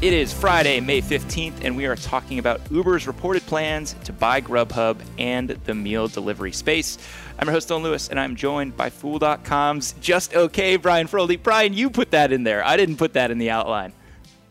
[0.00, 4.40] It is Friday, May 15th, and we are talking about Uber's reported plans to buy
[4.40, 6.98] Grubhub and the meal delivery space.
[7.36, 11.42] I'm your host, Don Lewis, and I'm joined by Fool.com's Just Okay, Brian Feroldi.
[11.42, 12.64] Brian, you put that in there.
[12.64, 13.92] I didn't put that in the outline.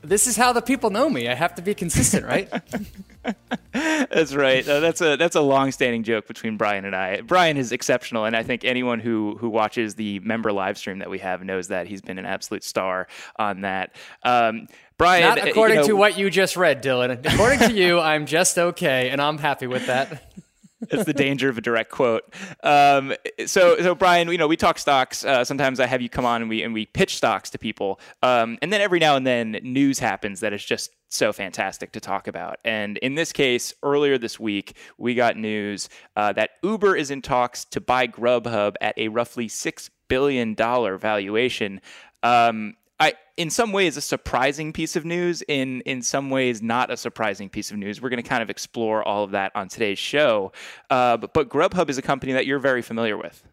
[0.02, 1.29] This is how the people know me.
[1.29, 2.52] I have to be consistent, right?
[3.72, 4.67] that's right.
[4.67, 7.22] Uh, that's a that's a long-standing joke between Brian and I.
[7.22, 11.09] Brian is exceptional, and I think anyone who who watches the member live stream that
[11.09, 13.95] we have knows that he's been an absolute star on that.
[14.23, 14.67] Um,
[14.98, 17.26] Brian, not uh, according you know, to what you just read, Dylan.
[17.26, 20.34] According to you, I'm just okay, and I'm happy with that.
[20.91, 22.23] That's the danger of a direct quote.
[22.62, 23.14] Um,
[23.45, 25.25] so, so Brian, you know, we talk stocks.
[25.25, 28.00] Uh, sometimes I have you come on and we and we pitch stocks to people,
[28.22, 32.00] um, and then every now and then news happens that is just so fantastic to
[32.00, 32.58] talk about.
[32.66, 37.22] And in this case, earlier this week, we got news uh, that Uber is in
[37.22, 41.81] talks to buy Grubhub at a roughly six billion dollar valuation.
[42.23, 45.44] Um, I, in some ways, a surprising piece of news.
[45.47, 48.02] In in some ways, not a surprising piece of news.
[48.02, 50.52] We're going to kind of explore all of that on today's show.
[50.89, 53.44] Uh, but, but Grubhub is a company that you're very familiar with.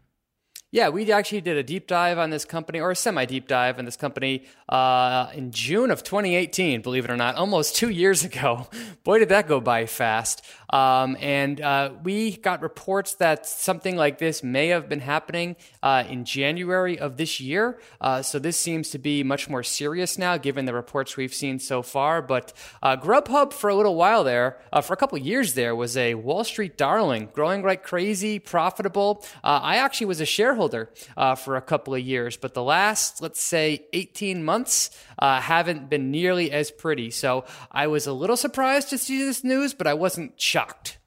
[0.75, 3.78] Yeah, we actually did a deep dive on this company, or a semi deep dive
[3.78, 8.25] on this company uh, in June of 2018, believe it or not, almost two years
[8.25, 8.66] ago.
[9.05, 10.44] Boy, did that go by fast.
[10.70, 16.03] Um, and uh, we got reports that something like this may have been happening uh,
[16.08, 17.78] in January of this year.
[18.00, 21.61] Uh, so this seems to be much more serious now, given the reports we've seen
[21.61, 22.20] so far.
[22.20, 25.97] But uh, Grubhub, for a little while there, uh, for a couple years there, was
[25.97, 29.25] a Wall Street darling, growing like crazy, profitable.
[29.44, 33.20] I actually was a shareholder shareholder uh, for a couple of years, but the last,
[33.20, 37.10] let's say, 18 months uh, haven't been nearly as pretty.
[37.10, 40.98] So I was a little surprised to see this news, but I wasn't shocked.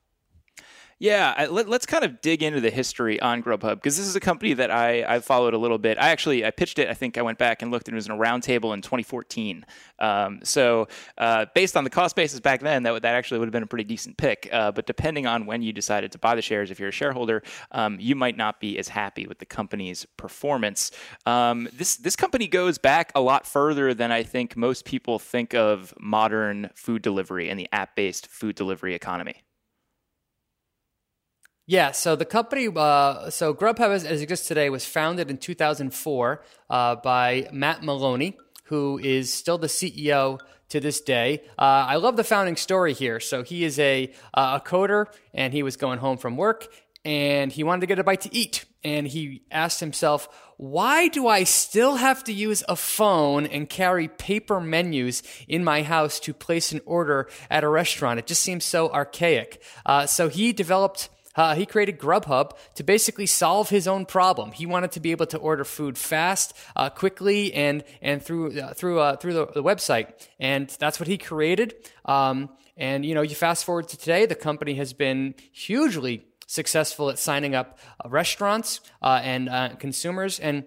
[1.00, 4.20] Yeah, let, us kind of dig into the history on Grubhub because this is a
[4.20, 6.00] company that I, I followed a little bit.
[6.00, 6.90] I actually I pitched it.
[6.90, 9.64] I think I went back and looked, and it was in a roundtable in 2014.
[10.00, 10.88] Um, so
[11.20, 13.68] uh, based on the cost basis back then, that that actually would have been a
[13.68, 14.50] pretty decent pick.
[14.52, 17.44] Uh, but depending on when you decided to buy the shares, if you're a shareholder,
[17.74, 20.90] um, you might not be as happy with the company's performance.
[21.28, 25.54] Um, this this company goes back a lot further than I think most people think
[25.54, 29.44] of modern food delivery and the app-based food delivery economy.
[31.70, 36.42] Yeah, so the company, uh, so Grubhub as, it exists today, was founded in 2004
[36.70, 40.40] uh, by Matt Maloney, who is still the CEO
[40.70, 41.42] to this day.
[41.60, 43.20] Uh, I love the founding story here.
[43.20, 46.70] So he is a, uh, a coder, and he was going home from work,
[47.04, 48.64] and he wanted to get a bite to eat.
[48.86, 54.08] And he asked himself, why do I still have to use a phone and carry
[54.08, 58.20] paper menus in my house to place an order at a restaurant?
[58.20, 59.62] It just seems so archaic.
[59.86, 64.52] Uh, so he developed uh, he created Grubhub to basically solve his own problem.
[64.52, 68.74] He wanted to be able to order food fast, uh, quickly, and and through uh,
[68.74, 71.76] through uh, through the, the, website, and that's what he created.
[72.06, 77.10] Um, and you know, you fast forward to today, the company has been hugely successful
[77.10, 80.66] at signing up uh, restaurants uh, and consumers and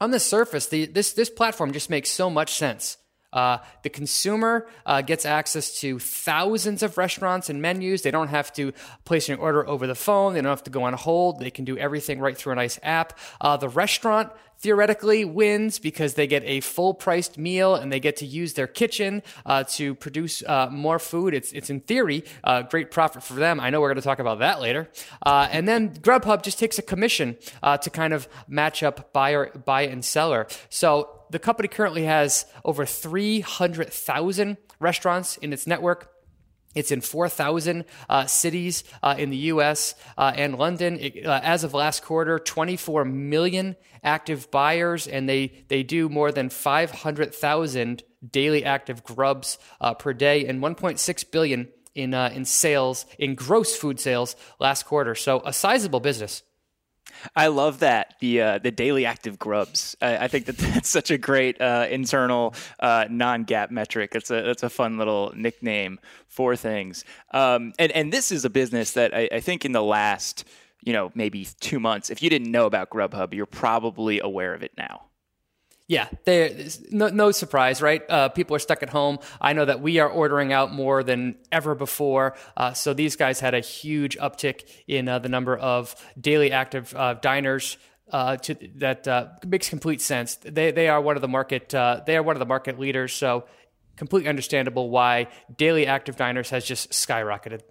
[0.00, 2.96] on the surface, the, this this platform just makes so much sense.
[3.32, 8.02] Uh, the consumer uh, gets access to thousands of restaurants and menus.
[8.02, 8.72] They don't have to
[9.04, 10.34] place an order over the phone.
[10.34, 11.40] They don't have to go on hold.
[11.40, 13.18] They can do everything right through a nice app.
[13.40, 18.16] Uh, the restaurant theoretically wins because they get a full priced meal and they get
[18.16, 21.32] to use their kitchen uh, to produce uh, more food.
[21.32, 23.58] It's, it's in theory uh, great profit for them.
[23.58, 24.88] I know we're going to talk about that later.
[25.24, 29.50] Uh, and then Grubhub just takes a commission uh, to kind of match up buyer,
[29.50, 30.46] buy and seller.
[30.68, 36.12] So the company currently has over 300,000 restaurants in its network.
[36.74, 40.98] It's in 4,000 uh, cities uh, in the US uh, and London.
[41.00, 46.30] It, uh, as of last quarter, 24 million active buyers, and they, they do more
[46.30, 53.04] than 500,000 daily active grubs uh, per day and 1.6 billion in, uh, in sales,
[53.18, 55.14] in gross food sales last quarter.
[55.14, 56.42] So a sizable business.
[57.36, 59.96] I love that the uh, the daily active grubs.
[60.00, 64.14] I, I, think that that's such a great uh, internal uh, non GAAP metric.
[64.14, 65.98] It's a that's a fun little nickname
[66.28, 67.04] for things.
[67.32, 70.44] Um, and and this is a business that I, I think in the last
[70.82, 74.62] you know maybe two months, if you didn't know about Grubhub, you're probably aware of
[74.62, 75.09] it now.
[75.90, 76.06] Yeah,
[76.92, 78.08] no, no surprise, right?
[78.08, 79.18] Uh, people are stuck at home.
[79.40, 82.36] I know that we are ordering out more than ever before.
[82.56, 86.94] Uh, so these guys had a huge uptick in uh, the number of daily active
[86.94, 87.76] uh, diners
[88.12, 90.36] uh, to, that uh, makes complete sense.
[90.36, 93.46] They they are one of the market they are one of the market leaders, so
[93.96, 95.26] completely understandable why
[95.56, 97.62] daily active diners has just skyrocketed.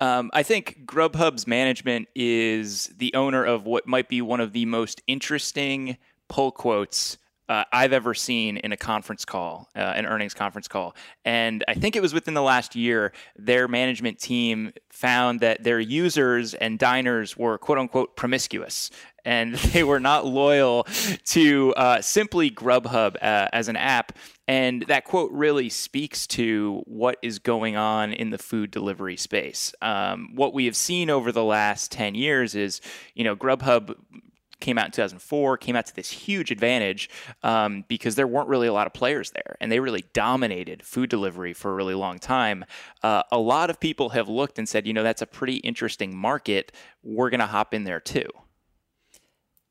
[0.00, 4.66] Um, I think Grubhub's management is the owner of what might be one of the
[4.66, 5.96] most interesting
[6.28, 7.18] pull quotes
[7.48, 10.96] uh, I've ever seen in a conference call, uh, an earnings conference call.
[11.24, 15.78] And I think it was within the last year, their management team found that their
[15.78, 18.90] users and diners were quote unquote promiscuous.
[19.26, 20.86] And they were not loyal
[21.26, 24.12] to uh, simply Grubhub uh, as an app.
[24.48, 29.74] And that quote really speaks to what is going on in the food delivery space.
[29.82, 32.80] Um, what we have seen over the last 10 years is,
[33.14, 33.96] you know, Grubhub
[34.60, 37.10] came out in 2004, came out to this huge advantage
[37.42, 41.10] um, because there weren't really a lot of players there, and they really dominated food
[41.10, 42.64] delivery for a really long time.
[43.02, 46.16] Uh, a lot of people have looked and said, you know, that's a pretty interesting
[46.16, 46.72] market.
[47.02, 48.28] We're going to hop in there too.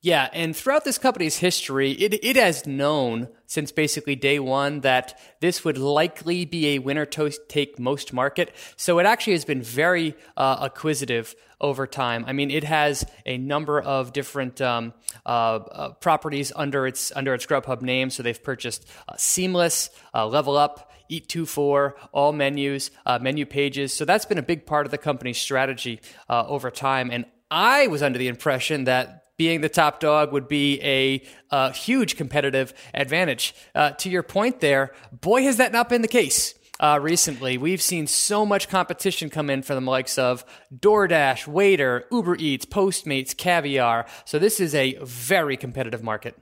[0.04, 5.18] Yeah, and throughout this company's history, it, it has known since basically day one that
[5.40, 8.54] this would likely be a winner take most market.
[8.76, 12.26] So it actually has been very uh, acquisitive over time.
[12.28, 14.94] I mean, it has a number of different um,
[15.26, 18.12] uh, uh, properties under its under its Grubhub name.
[18.12, 20.92] So they've purchased uh, Seamless, uh, Level Up.
[21.10, 23.94] Eat Two Four, all menus, uh, menu pages.
[23.94, 26.00] So that's been a big part of the company's strategy
[26.30, 27.12] over time.
[27.12, 31.22] And I was under the impression that being the top dog would be a,
[31.52, 33.54] a huge competitive advantage.
[33.76, 36.56] Uh, to your point there, boy, has that not been the case.
[36.80, 40.44] Uh, recently, we've seen so much competition come in from the likes of
[40.76, 44.08] DoorDash, Waitr, Uber Eats, Postmates, Caviar.
[44.26, 46.36] So this is a very competitive market.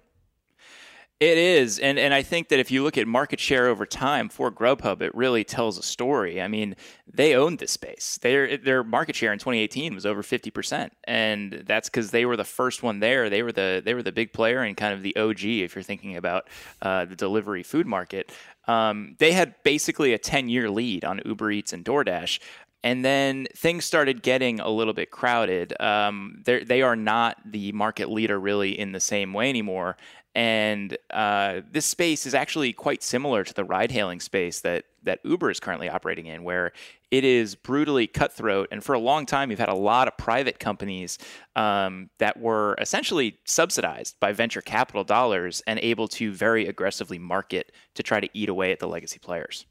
[1.22, 4.28] It is, and and I think that if you look at market share over time
[4.28, 6.42] for Grubhub, it really tells a story.
[6.42, 6.76] I mean,
[7.06, 8.18] they owned this space.
[8.24, 12.36] Their their market share in 2018 was over 50 percent, and that's because they were
[12.36, 13.30] the first one there.
[13.30, 15.84] They were the they were the big player and kind of the OG if you're
[15.84, 16.48] thinking about
[16.82, 18.32] uh, the delivery food market.
[18.68, 22.40] Um, they had basically a 10 year lead on Uber Eats and DoorDash.
[22.84, 25.80] And then things started getting a little bit crowded.
[25.80, 29.98] Um, they are not the market leader really in the same way anymore.
[30.34, 35.20] And uh, this space is actually quite similar to the ride hailing space that, that
[35.26, 36.72] Uber is currently operating in, where
[37.10, 38.70] it is brutally cutthroat.
[38.72, 41.18] And for a long time, you've had a lot of private companies
[41.58, 47.74] um, that were essentially subsidized by venture capital dollars and able to very aggressively market
[47.96, 49.66] to try to eat away at the legacy players.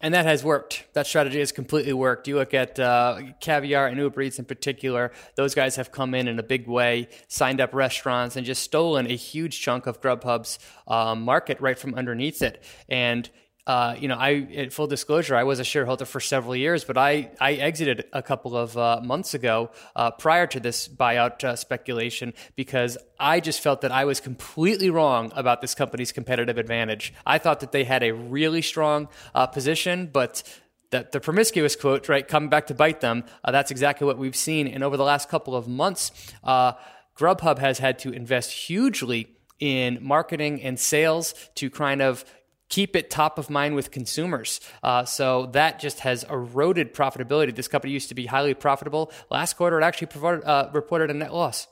[0.00, 0.84] And that has worked.
[0.92, 2.28] That strategy has completely worked.
[2.28, 6.28] You look at uh, Caviar and Uber Eats in particular, those guys have come in
[6.28, 10.60] in a big way, signed up restaurants, and just stolen a huge chunk of Grubhub's
[10.86, 12.62] um, market right from underneath it.
[12.88, 13.28] And
[13.68, 16.96] uh, you know, I in full disclosure, I was a shareholder for several years, but
[16.96, 21.54] I I exited a couple of uh, months ago uh, prior to this buyout uh,
[21.54, 27.12] speculation because I just felt that I was completely wrong about this company's competitive advantage.
[27.26, 30.42] I thought that they had a really strong uh, position, but
[30.90, 34.66] that the promiscuous quote, right, coming back to bite them, that's exactly what we've seen.
[34.66, 36.10] And over the last couple of months,
[36.42, 42.24] Grubhub has had to invest hugely in marketing and sales to kind of
[42.68, 44.60] keep it top of mind with consumers.
[44.82, 47.54] Uh, so that just has eroded profitability.
[47.54, 49.12] This company used to be highly profitable.
[49.30, 51.66] Last quarter, it actually provided, uh, reported a net loss.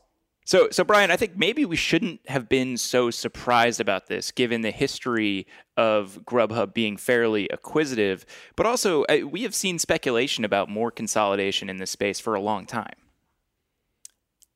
[0.47, 4.61] So, so Brian, I think maybe we shouldn't have been so surprised about this, given
[4.61, 8.25] the history of Grubhub being fairly acquisitive.
[8.55, 12.41] But also, uh, we have seen speculation about more consolidation in this space for a
[12.41, 12.95] long time.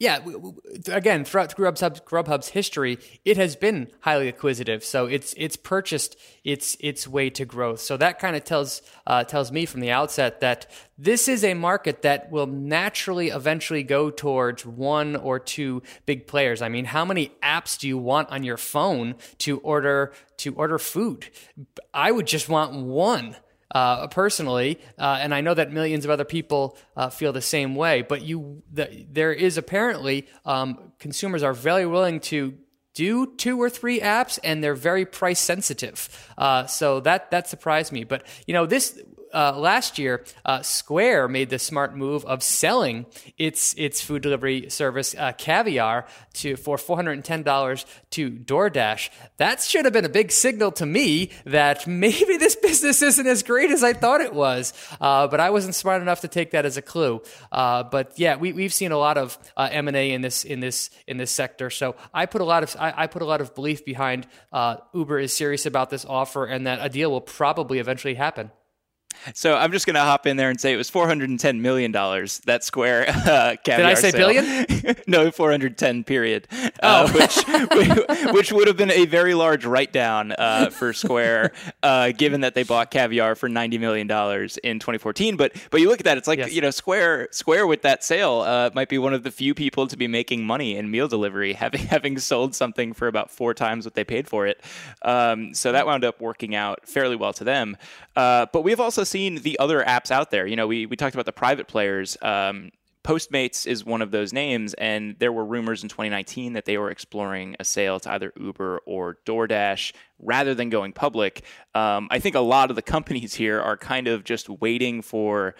[0.01, 0.21] Yeah,
[0.89, 4.83] again, throughout Grubhub's, Grubhub's history, it has been highly acquisitive.
[4.83, 7.81] So it's it's purchased its its way to growth.
[7.81, 11.53] So that kind of tells uh, tells me from the outset that this is a
[11.53, 16.63] market that will naturally eventually go towards one or two big players.
[16.63, 20.79] I mean, how many apps do you want on your phone to order to order
[20.79, 21.29] food?
[21.93, 23.37] I would just want one
[23.73, 27.75] uh, personally, uh, and I know that millions of other people uh, feel the same
[27.75, 28.03] way.
[28.03, 32.55] But you, the, there is apparently um, consumers are very willing to
[32.95, 36.29] do two or three apps, and they're very price sensitive.
[36.37, 38.05] Uh, so that that surprised me.
[38.05, 39.01] But you know, this
[39.33, 43.07] uh, last year, uh, Square made the smart move of selling
[43.39, 48.31] its its food delivery service uh, Caviar to for four hundred and ten dollars to
[48.31, 49.11] DoorDash.
[49.37, 53.43] That should have been a big signal to me that maybe this business isn't as
[53.43, 54.73] great as I thought it was.
[55.01, 57.23] Uh, but I wasn't smart enough to take that as a clue.
[57.53, 60.45] Uh, but yeah, we, we've seen a lot of uh, M and A in this
[60.45, 61.71] in this in this sector.
[61.71, 64.27] So I put a lot of I, I put a lot of belief behind
[64.95, 68.51] Uber is serious about this offer and that a deal will probably eventually happen.
[69.35, 72.39] So I'm just going to hop in there and say it was 410 million dollars
[72.47, 74.29] that Square uh, Did I say sale.
[74.29, 74.67] billion?
[75.07, 76.49] no, 410 period.
[76.83, 77.05] Oh.
[77.05, 81.53] Uh, which which would have been a very large write down uh, for Square,
[81.83, 85.37] uh, given that they bought caviar for 90 million dollars in 2014.
[85.37, 86.53] But but you look at that, it's like Yes.
[86.53, 89.87] you know Square Square with that sale uh, might be one of the few people
[89.87, 93.85] to be making money in meal delivery, having having sold something for about four times
[93.85, 94.63] what they paid for it.
[95.03, 97.77] Um, so that wound up working out fairly well to them.
[98.17, 100.47] Uh, but we've also seen the other apps out there.
[100.47, 102.17] You know, we we talked about the private players.
[102.23, 102.71] Um,
[103.03, 106.91] Postmates is one of those names, and there were rumors in 2019 that they were
[106.91, 111.43] exploring a sale to either Uber or DoorDash rather than going public.
[111.75, 115.55] Um, I think a lot of the companies here are kind of just waiting for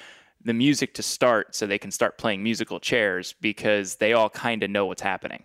[0.45, 4.63] the music to start so they can start playing musical chairs because they all kind
[4.63, 5.45] of know what's happening.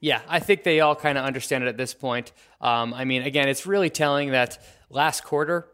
[0.00, 2.32] Yeah, I think they all kind of understand it at this point.
[2.60, 4.58] Um, I mean, again, it's really telling that
[4.90, 5.68] last quarter,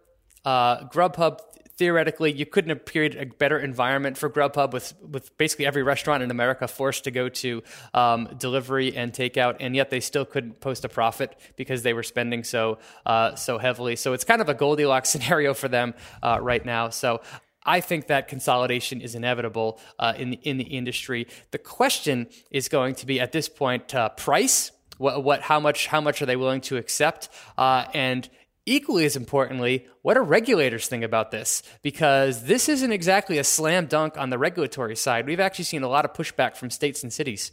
[0.44, 1.40] uh, Grubhub
[1.76, 6.22] theoretically you couldn't have created a better environment for Grubhub with with basically every restaurant
[6.22, 10.60] in America forced to go to um, delivery and takeout, and yet they still couldn't
[10.60, 13.96] post a profit because they were spending so uh, so heavily.
[13.96, 16.90] So it's kind of a Goldilocks scenario for them uh, right now.
[16.90, 17.20] So.
[17.66, 21.26] I think that consolidation is inevitable uh, in the in the industry.
[21.50, 24.70] The question is going to be at this point uh, price.
[24.98, 27.30] What, what how much how much are they willing to accept?
[27.56, 28.28] Uh, and
[28.66, 31.62] equally as importantly, what do regulators think about this?
[31.83, 35.26] Because this isn't exactly a slam dunk on the regulatory side.
[35.26, 37.52] We've actually seen a lot of pushback from states and cities.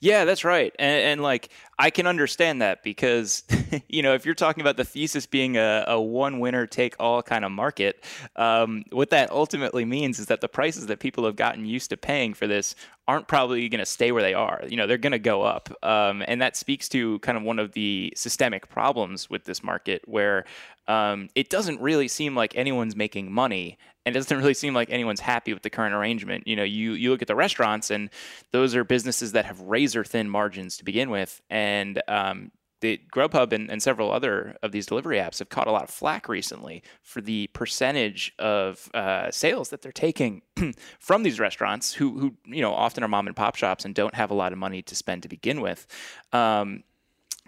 [0.00, 0.72] Yeah, that's right.
[0.78, 1.48] And, and like,
[1.78, 3.42] I can understand that because,
[3.88, 7.22] you know, if you're talking about the thesis being a, a one winner take all
[7.22, 8.04] kind of market,
[8.36, 11.96] um, what that ultimately means is that the prices that people have gotten used to
[11.96, 12.76] paying for this
[13.08, 14.62] aren't probably going to stay where they are.
[14.68, 15.70] You know, they're going to go up.
[15.82, 20.02] Um, and that speaks to kind of one of the systemic problems with this market
[20.06, 20.44] where
[20.86, 24.90] um, it doesn't really seem like anyone's making money and it doesn't really seem like
[24.90, 26.46] anyone's happy with the current arrangement.
[26.46, 28.08] You know, you you look at the restaurants, and
[28.52, 32.50] those are businesses that have razor thin margins to begin with, and um,
[32.80, 35.90] the Grubhub and, and several other of these delivery apps have caught a lot of
[35.90, 40.42] flack recently for the percentage of uh, sales that they're taking
[40.98, 44.14] from these restaurants, who who you know often are mom and pop shops and don't
[44.14, 45.86] have a lot of money to spend to begin with.
[46.32, 46.84] Um,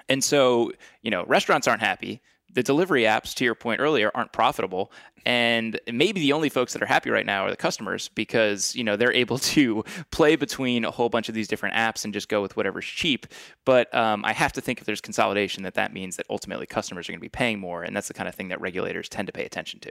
[0.08, 0.72] and so,
[1.02, 2.20] you know, restaurants aren't happy.
[2.52, 4.92] The delivery apps, to your point earlier, aren't profitable.
[5.26, 8.84] And maybe the only folks that are happy right now are the customers because, you
[8.84, 12.28] know, they're able to play between a whole bunch of these different apps and just
[12.28, 13.26] go with whatever's cheap.
[13.64, 17.08] But um, I have to think if there's consolidation, that that means that ultimately customers
[17.08, 17.82] are going to be paying more.
[17.82, 19.90] And that's the kind of thing that regulators tend to pay attention to.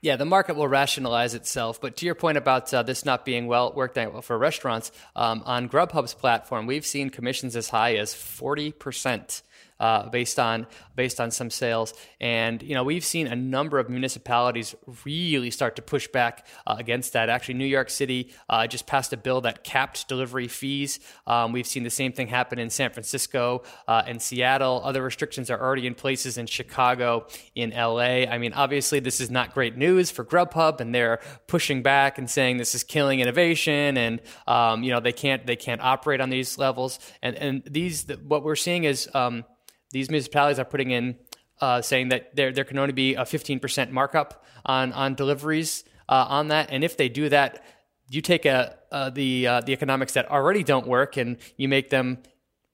[0.00, 1.80] Yeah, the market will rationalize itself.
[1.80, 5.42] But to your point about uh, this not being well worked out for restaurants, um,
[5.44, 9.42] on Grubhub's platform, we've seen commissions as high as forty percent.
[9.80, 10.66] Uh, based on
[10.96, 15.76] based on some sales, and you know we've seen a number of municipalities really start
[15.76, 17.28] to push back uh, against that.
[17.28, 20.98] Actually, New York City uh, just passed a bill that capped delivery fees.
[21.28, 24.80] Um, we've seen the same thing happen in San Francisco uh, and Seattle.
[24.84, 28.26] Other restrictions are already in places in Chicago, in LA.
[28.26, 32.28] I mean, obviously, this is not great news for Grubhub, and they're pushing back and
[32.28, 36.30] saying this is killing innovation, and um, you know they can't they can't operate on
[36.30, 36.98] these levels.
[37.22, 39.44] And and these what we're seeing is um,
[39.90, 41.16] these municipalities are putting in
[41.60, 46.26] uh, saying that there there can only be a 15% markup on on deliveries uh,
[46.28, 47.64] on that, and if they do that,
[48.08, 51.90] you take a uh, the uh, the economics that already don't work and you make
[51.90, 52.18] them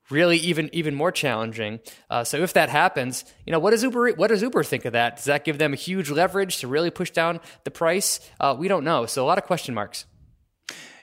[0.09, 1.79] really even even more challenging.
[2.09, 4.93] Uh, so if that happens, you know what does Uber what does Uber think of
[4.93, 5.17] that?
[5.17, 8.19] Does that give them a huge leverage to really push down the price?
[8.57, 9.05] We don't know.
[9.05, 10.05] So a lot of question marks.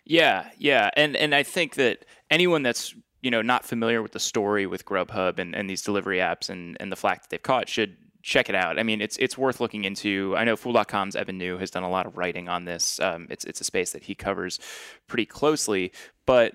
[0.04, 4.21] Yeah, yeah, and and I think that anyone that's you know not familiar with the
[4.21, 7.69] story with Grubhub and, and these delivery apps and and the flack that they've caught
[7.69, 8.79] should check it out.
[8.79, 10.35] I mean, it's it's worth looking into.
[10.37, 13.00] I know Fool.com's Evan Niu has done a lot of writing on this.
[13.00, 14.59] Um, it's it's a space that he covers
[15.07, 15.93] pretty closely,
[16.26, 16.55] but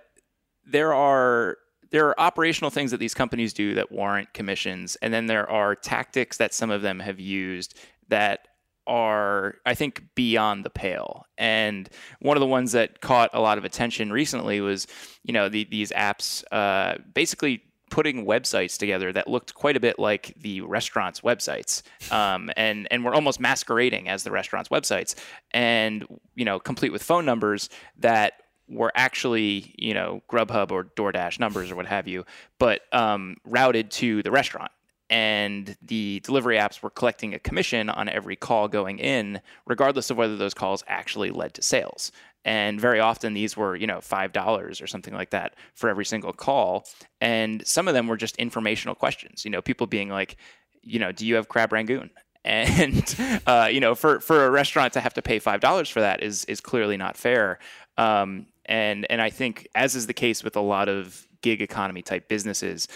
[0.66, 1.58] there are
[1.90, 5.76] there are operational things that these companies do that warrant commissions, and then there are
[5.76, 7.78] tactics that some of them have used
[8.10, 8.47] that
[8.88, 11.26] are, I think, beyond the pale.
[11.38, 11.90] And
[12.20, 14.88] one of the ones that caught a lot of attention recently was,
[15.24, 19.98] you know, the, these apps uh, basically putting websites together that looked quite a bit
[20.00, 25.16] like the restaurants' websites, um, and and were almost masquerading as the restaurants' websites,
[25.52, 28.34] and you know, complete with phone numbers that
[28.70, 32.26] were actually you know Grubhub or DoorDash numbers or what have you,
[32.60, 34.72] but um, routed to the restaurant
[35.10, 40.18] and the delivery apps were collecting a commission on every call going in, regardless of
[40.18, 42.12] whether those calls actually led to sales.
[42.44, 46.06] And very often these were, you know, five dollars or something like that for every
[46.06, 46.86] single call.
[47.20, 49.44] And some of them were just informational questions.
[49.44, 50.38] You know, people being like,
[50.82, 52.10] you know, do you have crab rangoon?
[52.48, 56.00] and uh, you know, for for a restaurant to have to pay five dollars for
[56.00, 57.60] that is is clearly not fair.
[57.98, 62.02] Um, and and I think, as is the case with a lot of gig economy
[62.02, 62.88] type businesses,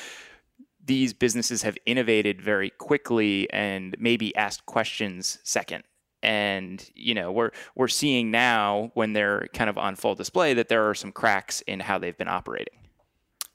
[0.86, 5.84] these businesses have innovated very quickly and maybe asked questions second.
[6.24, 10.70] And you know, we're we're seeing now when they're kind of on full display that
[10.70, 12.78] there are some cracks in how they've been operating.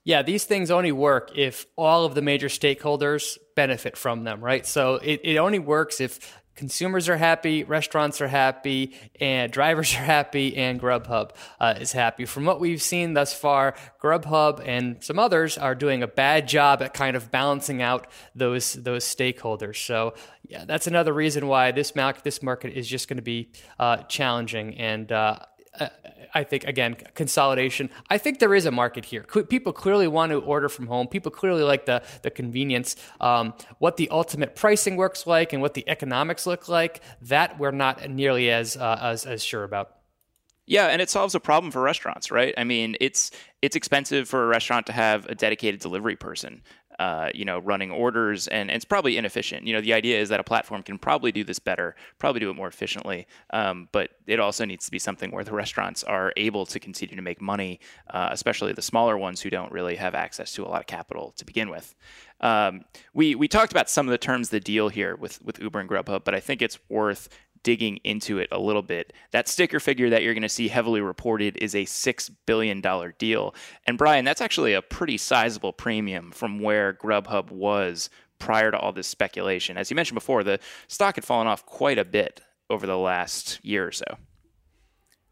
[0.04, 4.64] Yeah, these things only work if all of the major stakeholders benefit from them, right?
[4.64, 9.98] So it, it only works if consumers are happy, restaurants are happy, and drivers are
[9.98, 12.24] happy, and Grubhub uh, is happy.
[12.24, 16.82] From what we've seen thus far, Grubhub and some others are doing a bad job
[16.82, 19.76] at kind of balancing out those those stakeholders.
[19.76, 20.14] So
[20.48, 23.98] yeah, that's another reason why this market this market is just going to be uh,
[24.04, 25.12] challenging and.
[25.12, 25.38] Uh,
[26.34, 27.90] I think again consolidation.
[28.10, 29.22] I think there is a market here.
[29.22, 31.08] People clearly want to order from home.
[31.08, 32.96] People clearly like the the convenience.
[33.20, 37.70] Um, what the ultimate pricing works like and what the economics look like, that we're
[37.70, 39.92] not nearly as uh, as, as sure about.
[40.68, 42.52] Yeah, and it solves a problem for restaurants, right?
[42.58, 43.30] I mean, it's
[43.62, 46.62] it's expensive for a restaurant to have a dedicated delivery person
[46.98, 49.66] uh, you know, running orders, and, and, it's probably inefficient.
[49.66, 52.50] You know, the idea is that a platform can probably do this better, probably do
[52.50, 56.32] it more efficiently, um, but it also needs to be something where the restaurants are
[56.36, 60.14] able to continue to make money, uh, especially the smaller ones who don't really have
[60.14, 61.94] access to a lot of capital to begin with.
[62.40, 62.84] Um,
[63.14, 65.80] we we talked about some of the terms of the deal here with with Uber
[65.80, 67.28] and Grubhub, but I think it's worth
[67.66, 71.00] digging into it a little bit, that sticker figure that you're going to see heavily
[71.00, 72.80] reported is a $6 billion
[73.18, 73.56] deal.
[73.88, 78.08] And Brian, that's actually a pretty sizable premium from where Grubhub was
[78.38, 79.76] prior to all this speculation.
[79.76, 83.58] As you mentioned before, the stock had fallen off quite a bit over the last
[83.64, 84.16] year or so.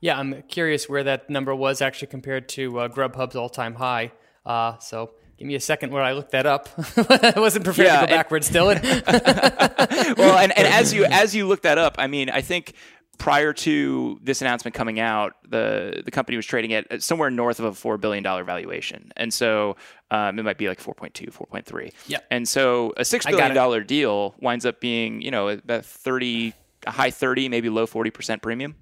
[0.00, 4.10] Yeah, I'm curious where that number was actually compared to uh, Grubhub's all time high.
[4.44, 6.68] Uh, so Give me a second where I look that up.
[6.96, 8.80] I wasn't prepared yeah, to go backwards, Dylan.
[10.16, 12.74] well, and, and as you as you look that up, I mean, I think
[13.18, 17.64] prior to this announcement coming out, the the company was trading at somewhere north of
[17.64, 19.76] a four billion dollar valuation, and so
[20.10, 21.92] um, it might be like 4.2, 4.3.
[22.06, 22.18] Yeah.
[22.30, 26.54] And so a six billion dollar deal winds up being, you know, about thirty,
[26.86, 28.76] a high thirty, maybe low forty percent premium.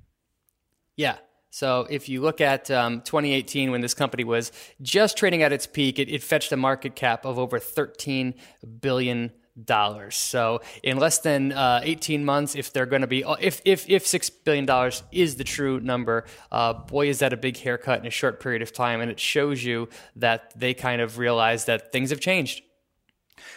[0.97, 1.17] Yeah,
[1.53, 5.67] so if you look at um, 2018, when this company was just trading at its
[5.67, 8.33] peak, it, it fetched a market cap of over 13
[8.81, 10.17] billion dollars.
[10.17, 14.07] So in less than uh, 18 months, if they're going to be, if if if
[14.07, 18.07] six billion dollars is the true number, uh, boy, is that a big haircut in
[18.07, 21.93] a short period of time, and it shows you that they kind of realize that
[21.93, 22.63] things have changed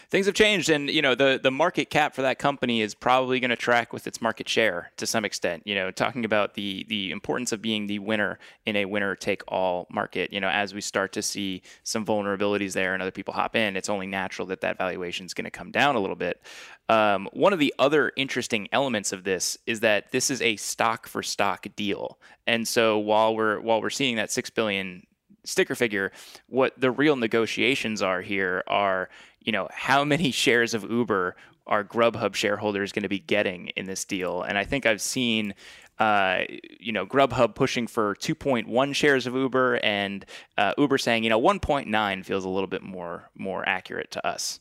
[0.09, 3.39] things have changed, and you know the the market cap for that company is probably
[3.39, 5.63] going to track with its market share to some extent.
[5.65, 9.43] You know, talking about the the importance of being the winner in a winner take
[9.47, 10.31] all market.
[10.31, 13.75] You know, as we start to see some vulnerabilities there and other people hop in,
[13.75, 16.41] it's only natural that that valuation is going to come down a little bit.
[16.87, 21.07] Um, one of the other interesting elements of this is that this is a stock
[21.07, 25.05] for stock deal, and so while we're while we're seeing that six billion
[25.45, 26.11] sticker figure,
[26.47, 29.09] what the real negotiations are here are,
[29.41, 31.35] you know, how many shares of Uber
[31.67, 34.43] are Grubhub shareholders going to be getting in this deal?
[34.43, 35.55] And I think I've seen,
[35.99, 36.41] uh,
[36.79, 40.25] you know, Grubhub pushing for 2.1 shares of Uber, and
[40.57, 44.59] uh, Uber saying, you know, 1.9 feels a little bit more more accurate to us.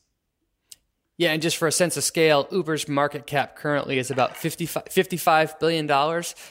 [1.17, 4.87] Yeah, and just for a sense of scale, Uber's market cap currently is about 55,
[4.87, 5.89] $55 billion.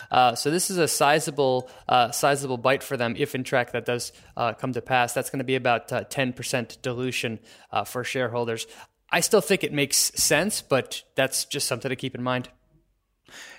[0.09, 3.85] Uh, so this is a sizable, uh, sizable bite for them if, in fact, that
[3.85, 5.13] does uh, come to pass.
[5.13, 7.39] That's going to be about 10% uh, dilution
[7.71, 8.65] uh, for shareholders.
[9.09, 12.47] I still think it makes sense, but that's just something to keep in mind.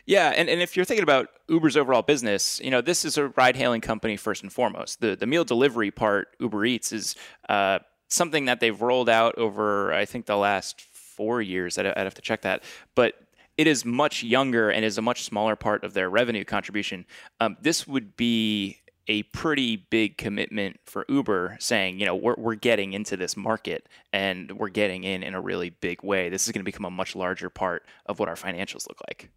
[0.07, 3.29] Yeah, and, and if you're thinking about Uber's overall business, you know, this is a
[3.29, 5.01] ride hailing company first and foremost.
[5.01, 7.17] The the meal delivery part, Uber Eats, is
[7.49, 10.81] uh, something that they've rolled out over, I think, the last
[11.17, 11.79] four years.
[11.79, 13.15] I'd, I'd have to check that, but
[13.57, 17.07] it is much younger and is a much smaller part of their revenue contribution.
[17.41, 22.55] Um, this would be a pretty big commitment for Uber saying, you know, we're, we're
[22.55, 26.29] getting into this market and we're getting in in a really big way.
[26.31, 29.31] This is going to become a much larger part of what our financials look like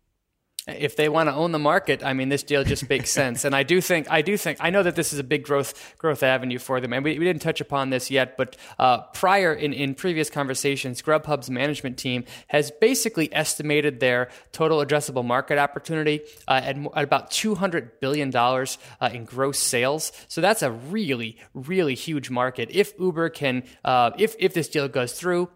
[0.68, 3.46] if they want to own the market, I mean, this deal just makes sense.
[3.46, 5.96] And I do think, I do think, I know that this is a big growth
[5.98, 6.94] growth avenue for them.
[6.94, 11.02] And we, we didn't touch upon this yet, but uh, prior in, in previous conversations,
[11.02, 17.32] Grubhub's management team has basically estimated their total addressable market opportunity uh, at, at, about
[17.32, 18.66] $200 billion uh,
[19.14, 20.12] in gross sales.
[20.28, 22.70] So that's a really, really huge market.
[22.72, 25.50] If Uber can, uh, if, if this deal goes through,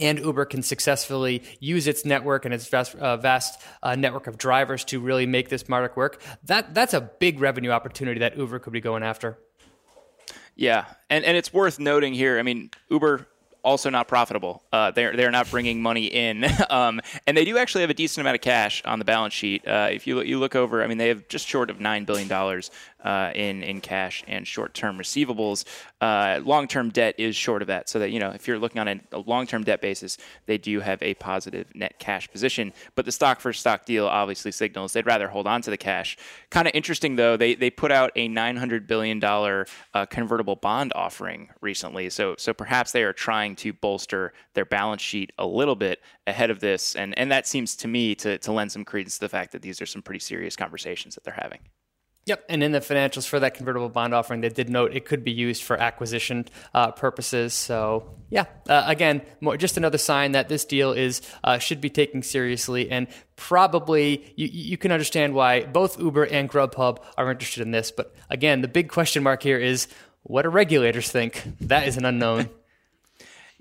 [0.00, 4.38] and Uber can successfully use its network and its vast, uh, vast uh, network of
[4.38, 8.58] drivers to really make this market work, that that's a big revenue opportunity that Uber
[8.58, 9.38] could be going after.
[10.56, 12.38] Yeah, and and it's worth noting here.
[12.38, 13.26] I mean, Uber
[13.62, 14.62] also not profitable.
[14.72, 18.22] Uh, they're they're not bringing money in, um, and they do actually have a decent
[18.22, 19.66] amount of cash on the balance sheet.
[19.66, 22.28] Uh, if you you look over, I mean, they have just short of nine billion
[22.28, 22.70] dollars
[23.04, 25.64] uh, in in cash and short term receivables.
[26.00, 28.80] Uh, long term debt is short of that, so that you know if you're looking
[28.80, 32.72] on a, a long term debt basis, they do have a positive net cash position.
[32.94, 36.16] But the stock for stock deal obviously signals they'd rather hold on to the cash.
[36.50, 40.56] Kind of interesting though, they they put out a nine hundred billion dollar uh, convertible
[40.56, 45.46] bond offering recently, so so perhaps they are trying to bolster their balance sheet a
[45.46, 48.84] little bit ahead of this, and and that seems to me to to lend some
[48.84, 51.60] credence to the fact that these are some pretty serious conversations that they're having.
[52.30, 55.24] Yep, and in the financials for that convertible bond offering, they did note it could
[55.24, 57.54] be used for acquisition uh, purposes.
[57.54, 61.90] So, yeah, uh, again, more, just another sign that this deal is uh, should be
[61.90, 67.62] taken seriously, and probably you, you can understand why both Uber and Grubhub are interested
[67.62, 67.90] in this.
[67.90, 69.88] But again, the big question mark here is
[70.22, 71.42] what do regulators think?
[71.62, 72.48] That is an unknown.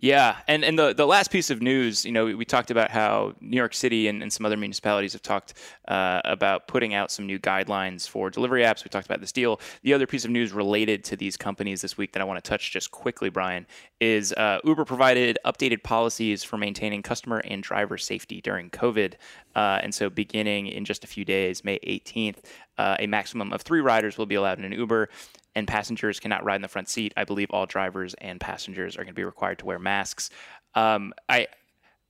[0.01, 2.89] Yeah, and and the the last piece of news, you know, we, we talked about
[2.89, 5.55] how New York City and, and some other municipalities have talked
[5.89, 8.85] uh, about putting out some new guidelines for delivery apps.
[8.85, 9.59] We talked about this deal.
[9.83, 12.49] The other piece of news related to these companies this week that I want to
[12.49, 13.67] touch just quickly, Brian,
[13.99, 19.15] is uh, Uber provided updated policies for maintaining customer and driver safety during COVID.
[19.53, 22.37] Uh, and so, beginning in just a few days, May 18th,
[22.77, 25.09] uh, a maximum of three riders will be allowed in an Uber
[25.55, 27.13] and passengers cannot ride in the front seat.
[27.17, 30.29] I believe all drivers and passengers are going to be required to wear masks.
[30.75, 31.47] Um, I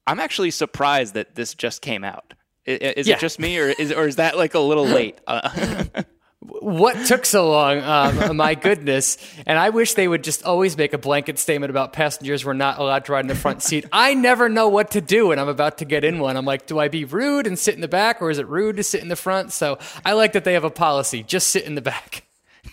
[0.08, 2.34] I'm actually surprised that this just came out.
[2.66, 3.16] Is, is Yeah.
[3.16, 5.20] it just me, or is or is that like a little late?
[5.28, 6.04] Uh,
[6.42, 7.80] what took so long?
[7.80, 9.18] Um, my goodness.
[9.46, 12.80] And I wish they would just always make a blanket statement about passengers were not
[12.80, 13.86] allowed to ride in the front seat.
[13.92, 16.38] I never know what to do when I'm about to get in one.
[16.38, 18.78] I'm like, do I be rude and sit in the back, or is it rude
[18.78, 19.52] to sit in the front?
[19.52, 22.24] So I like that they have a policy just sit in the back.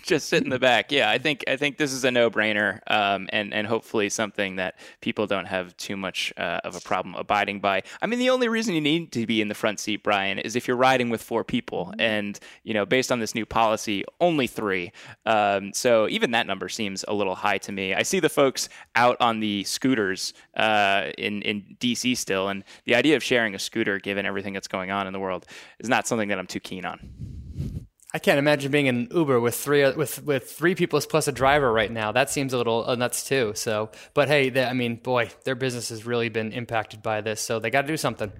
[0.03, 0.91] Just sit in the back.
[0.91, 4.75] Yeah, I think I think this is a no-brainer, um, and and hopefully something that
[5.01, 7.83] people don't have too much uh, of a problem abiding by.
[8.01, 10.55] I mean, the only reason you need to be in the front seat, Brian, is
[10.55, 14.47] if you're riding with four people, and you know, based on this new policy, only
[14.47, 14.91] three.
[15.25, 17.93] Um, so even that number seems a little high to me.
[17.93, 22.95] I see the folks out on the scooters uh, in in DC still, and the
[22.95, 25.45] idea of sharing a scooter, given everything that's going on in the world,
[25.79, 27.86] is not something that I'm too keen on.
[28.13, 31.71] I can't imagine being in Uber with three with with three people plus a driver
[31.71, 32.11] right now.
[32.11, 33.51] That seems a little uh, nuts too.
[33.55, 37.41] So, but hey, they, I mean, boy, their business has really been impacted by this,
[37.41, 38.31] so they got to do something.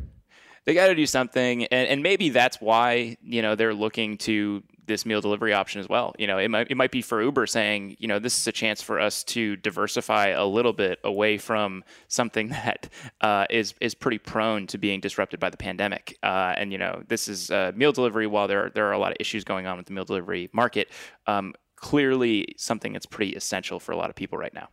[0.67, 4.61] they got to do something and, and maybe that's why you know they're looking to
[4.87, 6.13] this meal delivery option as well.
[6.17, 8.51] You know it might, it might be for uber saying you know this is a
[8.51, 12.89] chance for us to diversify a little bit away from something that
[13.21, 16.17] uh, is is pretty prone to being disrupted by the pandemic.
[16.23, 18.27] Uh, and you know this is uh, meal delivery.
[18.27, 20.89] While there, there are a lot of issues going on with the meal delivery market
[21.27, 24.69] um, clearly something that's pretty essential for a lot of people right now.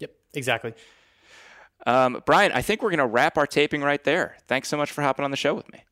[0.00, 0.74] Yep, exactly.
[1.86, 4.36] um, brian i think we're going to wrap our taping right there.
[4.46, 5.84] Thanks so much for hopping on the show with me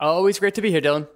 [0.00, 1.08] Always great to be here, Dylan.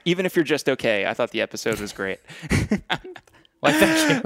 [0.04, 2.20] Even if you're just okay, I thought the episode was great.
[3.60, 4.24] Why, thank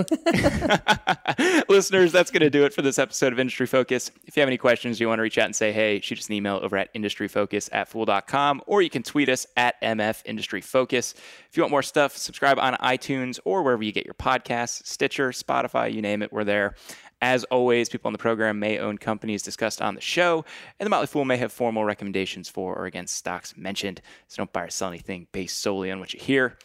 [1.48, 1.62] you.
[1.68, 4.10] Listeners, that's going to do it for this episode of Industry Focus.
[4.26, 6.28] If you have any questions, you want to reach out and say, hey, shoot us
[6.28, 10.60] an email over at industryfocus at fool.com, or you can tweet us at MF Industry
[10.60, 11.14] Focus.
[11.48, 15.30] If you want more stuff, subscribe on iTunes or wherever you get your podcasts, Stitcher,
[15.30, 16.74] Spotify, you name it, we're there.
[17.22, 20.44] As always, people on the program may own companies discussed on the show,
[20.80, 24.02] and the Motley Fool may have formal recommendations for or against stocks mentioned.
[24.26, 26.58] So don't buy or sell anything based solely on what you hear.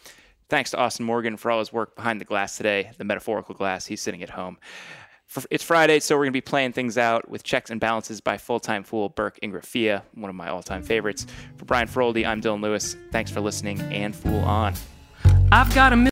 [0.48, 3.86] Thanks to Austin Morgan for all his work behind the glass today, the metaphorical glass.
[3.86, 4.58] He's sitting at home.
[5.48, 8.36] It's Friday, so we're going to be playing things out with checks and balances by
[8.36, 11.24] full time fool Burke Ingraffia, one of my all time favorites.
[11.56, 12.96] For Brian Feroldi, I'm Dylan Lewis.
[13.12, 14.74] Thanks for listening and Fool On.
[15.52, 16.10] I've got a